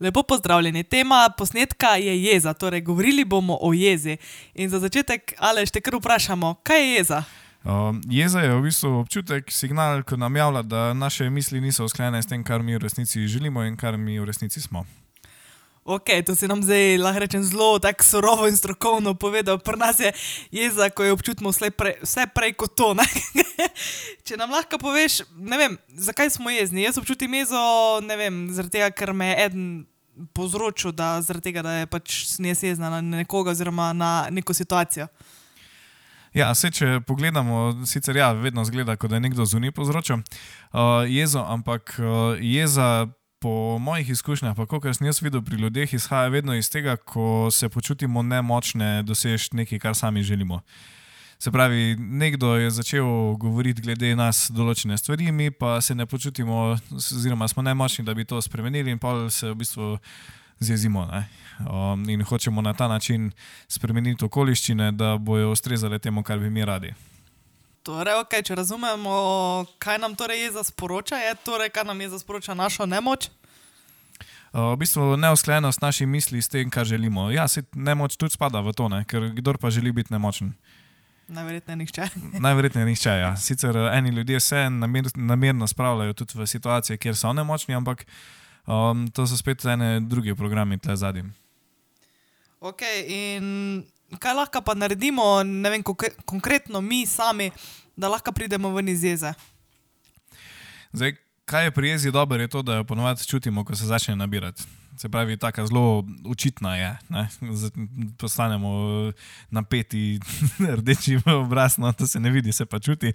[0.00, 0.84] Lepo pozdravljeni.
[0.84, 4.16] Tema posnetka je jeza, torej govorili bomo o jezi.
[4.54, 7.18] In za začetek, ali še kar vprašamo, kaj je jeza?
[7.64, 12.22] Uh, jeza je v bistvu občutek, signal, ki nam javlja, da naše misli niso usklajene
[12.22, 14.86] s tem, kar mi v resnici želimo in kar mi v resnici smo.
[15.84, 19.58] Ok, to si nam zdaj lahko rečem zelo tako surovo in strokovno povedal.
[19.58, 20.12] Pri nas je
[20.50, 22.94] jeza, ko jo občutimo vse prej, vse prej kot to.
[24.28, 26.84] Če nam lahko poveš, ne vem, zakaj smo jezni.
[26.84, 27.60] Jaz občutim jezo,
[28.00, 29.64] ne vem, zaradi tega, ker me je eden
[30.32, 35.06] povzročil, da, tega, da je pač nesezna na nekoga oziroma na neko situacijo.
[36.34, 41.02] Ja, se, če pogledamo, sicer ja, vedno zgleda, kot da je nekdo zunaj povzročil uh,
[41.10, 43.08] jezo, ampak uh, jeza,
[43.40, 47.48] po mojih izkušnjah, pa kar sem jaz videl pri ljudeh, izhaja vedno iz tega, ko
[47.50, 50.60] se počutimo nemočne, dosež nekaj, kar sami želimo.
[50.60, 50.99] Uh,
[51.40, 53.04] Se pravi, nekdo je začel
[53.40, 58.26] govoriti glede nas določene stvari, mi pa se ne počutimo, oziroma smo nemočni, da bi
[58.28, 59.86] to spremenili, in pa se v bistvu
[60.60, 61.06] zjezimo.
[61.64, 63.30] Um, in hočemo na ta način
[63.68, 66.92] spremeniti okoliščine, da bojo ustrezale temu, kar bi mi radi.
[67.88, 72.10] Torej, okay, če razumemo, kaj nam torej je za sporoča, je torej, kaj nam je
[72.12, 73.30] za sporoča našo nemoč.
[74.52, 77.30] Uh, v bistvu neusklajenost naših misli s tem, kar želimo.
[77.32, 79.06] Ja, se nemoč tudi spada v to, ne?
[79.08, 80.52] ker kdo pa želi biti nemočen.
[81.30, 82.08] Najverjetneje nihče.
[82.46, 83.10] Najverjetneje nihče.
[83.10, 83.36] Ja.
[83.36, 88.06] Sicer eh, eni ljudje se namer, namerno spravljajo tudi v situacije, kjer so nemočni, ampak
[88.66, 91.24] um, to so spet ene druge programe tle zadnji.
[92.60, 93.84] Ok, in
[94.18, 95.82] kaj lahko pa naredimo, ne vem,
[96.24, 97.50] konkretno mi sami,
[97.96, 99.32] da lahko pridemo ven iz jeze?
[100.92, 104.16] Zdaj, kaj je pri jezi dobro, je to, da jo ponovadi čutimo, ko se začne
[104.16, 104.62] nabirati.
[105.00, 106.98] Se pravi, tako zelo učitna je.
[107.08, 107.28] Ne?
[108.18, 108.68] Postanemo
[109.08, 109.12] eh,
[109.50, 110.20] napeti,
[110.78, 113.12] rdeči v obraz, no to se ne vidi, se pa čuti.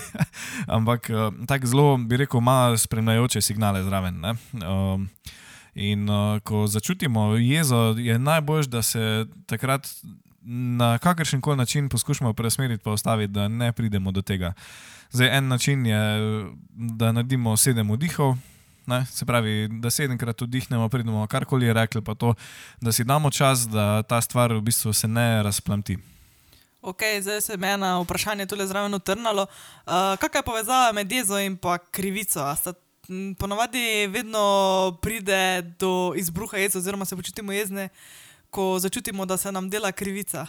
[0.76, 1.14] Ampak eh,
[1.46, 4.24] tako zelo, bi rekel, ima spremljajoče signale zraven.
[4.24, 5.08] Um,
[5.74, 9.88] in uh, ko začutimo jezo, je najbolj, da se takrat
[10.42, 14.52] na kakršen koli način poskušamo preusmeriti, pa ostaviti, da ne pridemo do tega.
[15.10, 16.00] Zdaj, en način je,
[16.70, 18.36] da naredimo sedem vdihov.
[18.86, 19.06] Ne?
[19.06, 22.34] Se pravi, da sedemkrat vdihnemo, pridemo karkoli rekli, pa to,
[22.80, 25.98] da si damo čas, da ta stvar v bistvu se ne razplamti.
[26.82, 29.46] Ok, zdaj se me ena vprašanja tukaj zraven utrnalo.
[29.86, 31.58] Uh, kakšna je povezava med jezo in
[31.90, 32.42] krivico?
[33.38, 37.88] Ponovadi vedno pride do izbruha jeza, oziroma se počutimo jezne,
[38.50, 40.46] ko začutimo, da se nam dela krivica.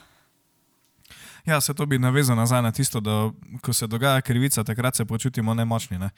[1.46, 3.31] Ja, se to bi navezal nazaj na tisto, da
[3.62, 6.09] ko se dogaja krivica, takrat se počutimo nemočni, ne?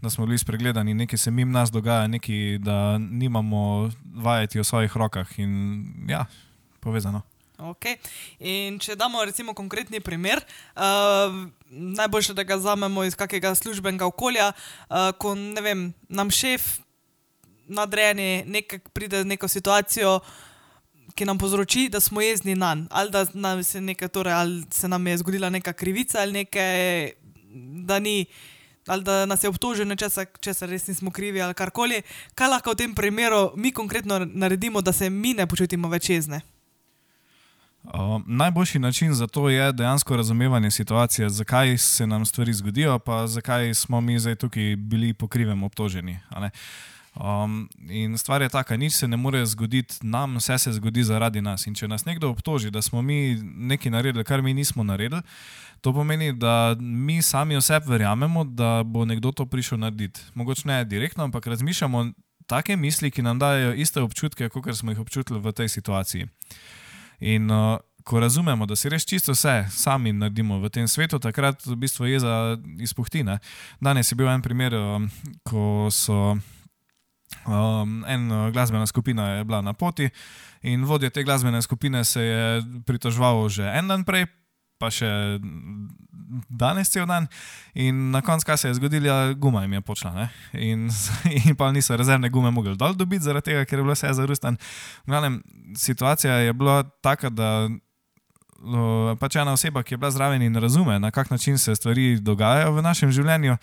[0.00, 4.96] da smo bili spregledani, nekaj se jim nas dogaja, nekaj, da nimamo vajeti v svojih
[4.96, 6.24] rokah in ja,
[6.80, 7.22] povezano.
[7.58, 7.96] Okay.
[8.40, 10.42] In če damo recimo konkretni primer,
[10.74, 10.82] uh,
[11.70, 16.80] najboljše, da ga vzamemo iz kakega službenega okolja, uh, ko vem, nam šef
[17.68, 20.51] nadrejeni nekaj pride v neko situacijo, uh,
[21.14, 24.64] ki nam povzroči, da smo jezni na njega, ali da nam se, nekaj, torej, ali
[24.70, 27.10] se nam je zgodila neka krivica, ali, nekaj,
[27.84, 28.24] da ni,
[28.86, 32.02] ali da nas je obtožil nečesa, česar res nismo krivi, ali karkoli.
[32.34, 36.40] Kaj lahko v tem primeru mi konkretno naredimo, da se mi ne počutimo več jezne?
[37.82, 43.26] Uh, najboljši način za to je dejansko razumevanje situacije, zakaj se nam stvari zgodijo, pa
[43.26, 46.18] zakaj smo mi zdaj tukaj bili po krivem obtoženi.
[46.30, 46.46] Uh,
[47.12, 51.42] Um, in stvar je taka, nič se ne more zgoditi nam, vse se zgodi zaradi
[51.44, 51.66] nas.
[51.66, 55.20] In če nas nekdo obtoži, da smo mi nekaj naredili, kar mi nismo naredili,
[55.80, 60.20] to pomeni, da mi sami oseb verjamemo, da bo nekdo to prišel narediti.
[60.34, 62.12] Mogoče ne direktno, ampak razmišljamo
[62.46, 66.28] take misli, ki nam dajo iste občutke, kot smo jih občutili v tej situaciji.
[67.20, 71.60] In uh, ko razumemo, da si res čisto vse sami naredimo v tem svetu, takrat
[71.66, 73.38] v bistvu je za izpuhtine.
[73.80, 75.10] Danes je bil en primer, um,
[75.44, 76.38] ko so.
[77.46, 80.10] Um, en uh, glasbena skupina je bila na poti
[80.62, 84.26] in vodja te glasbene skupine se je pritoževal že en dan prej,
[84.78, 85.38] pa še
[86.48, 87.28] danes cel dan.
[87.74, 90.28] In na koncu, kaj se je zgodilo, guma jim je počela.
[90.52, 90.88] In,
[91.44, 94.58] in pa niso rezervne gume mogli dol dobiti, zaradi tega, ker je bilo vse zarustan.
[95.76, 97.68] Situacija je bila taka, da.
[99.18, 102.76] Pač ena oseba, ki je bila zraven in razume, na kak način se stvari dogajajo
[102.76, 103.56] v našem življenju,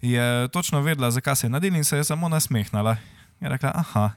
[0.00, 2.96] je točno vedela, zakaj se je nadela in se je samo nasmehnila.
[3.40, 4.10] Je rekla, aha,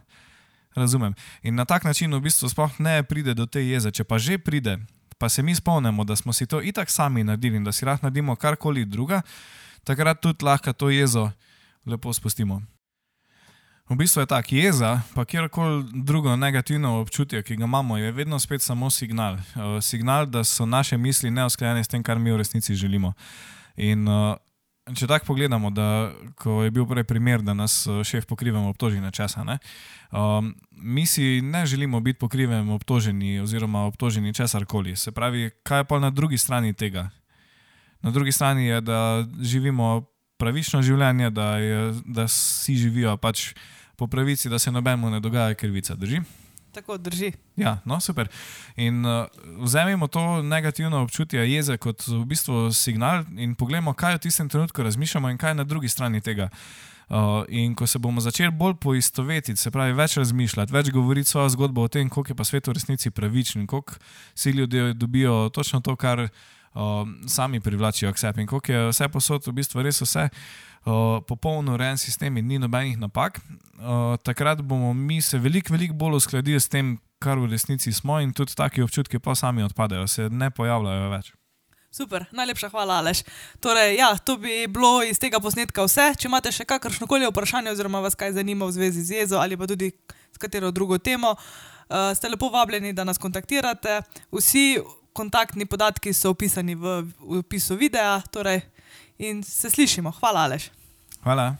[0.76, 1.14] razumem.
[1.44, 3.92] In na tak način v bistvu sploh ne pride do te jeze.
[3.92, 4.80] Če pa že pride,
[5.18, 8.06] pa se mi spomnimo, da smo si to itak sami naredili in da si lahko
[8.06, 9.22] naredimo karkoli druga,
[9.84, 11.32] takrat tudi lahko to jezo
[11.86, 12.62] lepo spustimo.
[13.92, 18.40] V bistvu je tako, jeza, pa kjerkoli drugo negativno občutje, ki ga imamo, je vedno
[18.40, 19.34] spet samo signal.
[19.34, 23.14] Uh, signal, da so naše misli neusklajene s tem, kar mi v resnici želimo.
[23.76, 24.38] In uh,
[24.90, 26.12] če tako pogledamo, da
[26.42, 29.58] ko je bil prej primer, da nas eh, šef pokrivamo obtožene česa, ne,
[30.12, 34.96] um, mi si ne želimo biti pokriveni obtoženi oziroma obtoženi česar koli.
[34.96, 37.10] Se pravi, kaj je pa na drugi strani tega?
[38.02, 40.06] Na drugi strani je, da živimo
[40.42, 43.52] pravično življenje, da, je, da si živijo pač
[43.96, 45.96] po pravici, da se nobeno ne dogaja krivica.
[45.96, 46.24] Drži?
[46.72, 47.32] Tako drži.
[47.56, 48.28] Ja, no, super.
[48.76, 49.26] In uh,
[49.60, 54.84] vzemimo to negativno občutje jeze kot v bistvu signal in pogledamo, kaj v tistem trenutku
[54.84, 56.50] razmišljamo in kaj je na drugi strani tega.
[57.10, 61.50] Uh, in ko se bomo začeli bolj poistovetiti, se pravi, več razmišljati, več govoriti svojo
[61.50, 64.00] zgodbo o tem, koliko je pa svet v resnici pravičen, koliko
[64.36, 66.30] si ljudje dobijo točno to, kar
[66.74, 70.30] uh, sami privlačijo k sebi in koliko je vse posod v bistvu res vse.
[70.86, 75.94] Uh, popolno urejen sistem in ni nobenih napak, uh, takrat bomo mi se veliko, veliko
[75.94, 80.08] bolj uskladili s tem, kar v resnici smo, in tudi taki občutki pa sami odpadejo,
[80.08, 81.34] se ne pojavljajo več.
[81.92, 83.20] Super, najlepša hvala, Aleš.
[83.60, 86.14] Torej, ja, to bi bilo iz tega posnetka vse.
[86.16, 89.60] Če imate še kakršno koli vprašanje, oziroma vas kaj zanima v zvezi z jezo ali
[89.60, 89.92] pa tudi
[90.32, 94.00] s katero drugo temo, uh, ste lepo vabljeni, da nas kontaktirate.
[94.32, 94.80] Vsi
[95.14, 97.02] kontaktni podatki so opisani v,
[97.42, 98.22] opisu videa.
[98.32, 98.62] Torej,
[99.20, 100.12] in se slišimo.
[100.20, 100.72] Hvala, Aleš.
[101.24, 101.56] Hvala.